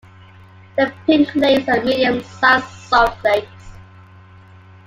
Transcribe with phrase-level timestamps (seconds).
[0.77, 3.77] The Pink Lakes are medium-sized salt lakes.